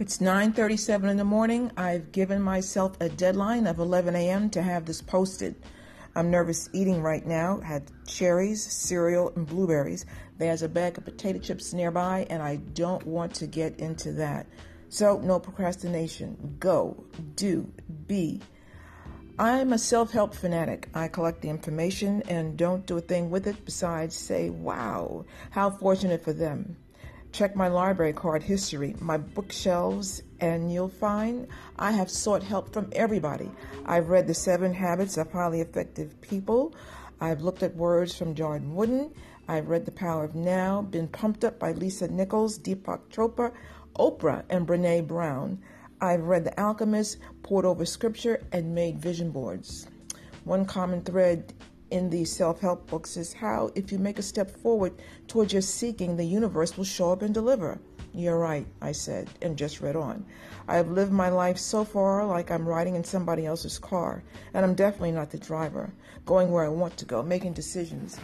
[0.00, 1.70] It's 9:37 in the morning.
[1.76, 4.50] I've given myself a deadline of 11 a.m.
[4.50, 5.54] to have this posted.
[6.16, 7.60] I'm nervous eating right now.
[7.60, 10.04] Had cherries, cereal, and blueberries.
[10.36, 14.48] There's a bag of potato chips nearby and I don't want to get into that.
[14.88, 16.56] So, no procrastination.
[16.58, 17.04] Go,
[17.36, 17.72] do,
[18.08, 18.40] be.
[19.38, 20.88] I'm a self-help fanatic.
[20.92, 25.70] I collect the information and don't do a thing with it besides say, "Wow, how
[25.70, 26.78] fortunate for them."
[27.34, 32.88] Check my library card history, my bookshelves, and you'll find I have sought help from
[32.92, 33.50] everybody.
[33.86, 36.76] I've read The 7 Habits of Highly Effective People.
[37.20, 39.12] I've looked at words from Jordan Wooden.
[39.48, 43.50] I've read The Power of Now, been pumped up by Lisa Nichols, Deepak Chopra,
[43.98, 45.60] Oprah, and Brené Brown.
[46.00, 49.88] I've read The Alchemist, poured over scripture, and made vision boards.
[50.44, 51.52] One common thread
[51.90, 54.92] in these self-help books is how if you make a step forward
[55.28, 57.78] towards your seeking, the universe will show up and deliver.
[58.12, 60.24] You're right, I said, and just read on.
[60.68, 64.22] I have lived my life so far like I'm riding in somebody else's car,
[64.54, 65.92] and I'm definitely not the driver,
[66.24, 68.18] going where I want to go, making decisions.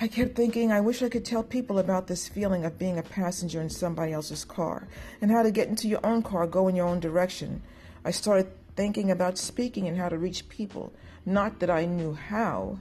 [0.00, 3.02] I kept thinking I wish I could tell people about this feeling of being a
[3.02, 4.86] passenger in somebody else's car,
[5.20, 7.62] and how to get into your own car, go in your own direction.
[8.04, 10.92] I started thinking about speaking and how to reach people.
[11.26, 12.78] Not that I knew how,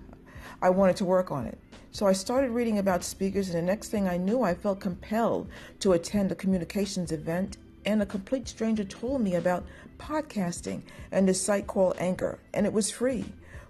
[0.62, 1.58] I wanted to work on it.
[1.92, 5.50] So I started reading about speakers, and the next thing I knew, I felt compelled
[5.80, 7.58] to attend a communications event.
[7.84, 9.66] And a complete stranger told me about
[9.98, 13.26] podcasting and this site called Anchor, and it was free.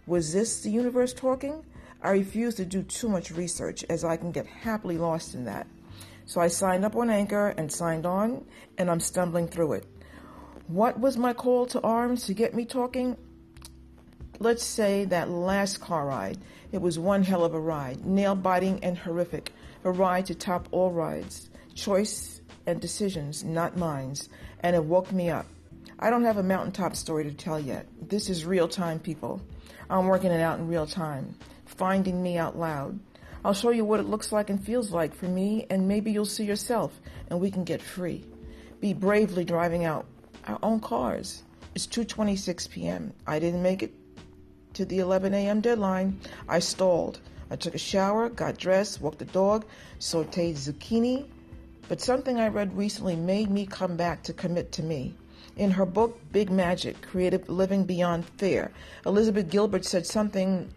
[0.05, 1.63] Was this the universe talking?
[2.03, 5.65] I refused to do too much research as I can get happily lost in that.
[6.25, 8.43] So I signed up on Anchor and signed on,
[8.77, 9.85] and I'm stumbling through it.
[10.67, 13.15] What was my call to arms to get me talking?
[14.39, 16.39] Let's say that last car ride.
[16.73, 19.53] It was one hell of a ride, nail-biting and horrific,
[19.85, 24.27] a ride to top all rides, choice and decisions, not minds,
[24.59, 25.45] and it woke me up.
[25.99, 27.87] I don't have a mountaintop story to tell yet.
[28.01, 29.41] This is real time, people.
[29.89, 31.33] I'm working it out in real time,
[31.65, 32.99] finding me out loud.
[33.45, 36.25] I'll show you what it looks like and feels like for me, and maybe you'll
[36.25, 36.99] see yourself,
[37.29, 38.25] and we can get free.
[38.81, 40.05] Be bravely driving out
[40.45, 41.43] our own cars.
[41.75, 43.13] It's 2:26 p.m.
[43.25, 43.93] I didn't make it
[44.73, 45.61] to the 11 a.m.
[45.61, 46.19] deadline.
[46.47, 47.19] I stalled.
[47.49, 49.65] I took a shower, got dressed, walked the dog,
[49.99, 51.25] sauteed zucchini,
[51.87, 55.15] but something I read recently made me come back to commit to me.
[55.55, 58.71] In her book Big Magic: Creative Living Beyond Fear,
[59.05, 60.71] Elizabeth Gilbert said something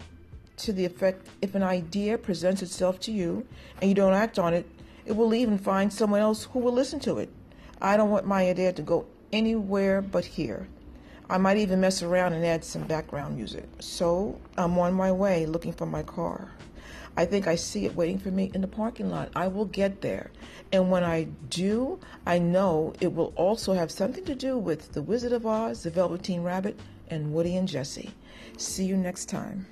[0.58, 3.46] to the effect if an idea presents itself to you
[3.80, 4.68] and you don't act on it,
[5.06, 7.30] it will leave and find someone else who will listen to it.
[7.80, 10.68] I don't want my idea to go anywhere but here.
[11.28, 13.68] I might even mess around and add some background music.
[13.78, 16.50] So I'm on my way looking for my car.
[17.16, 19.30] I think I see it waiting for me in the parking lot.
[19.36, 20.30] I will get there.
[20.72, 25.02] And when I do, I know it will also have something to do with The
[25.02, 28.10] Wizard of Oz, The Velveteen Rabbit, and Woody and Jessie.
[28.56, 29.66] See you next time.